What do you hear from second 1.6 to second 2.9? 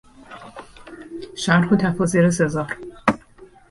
و تفاسیر سزار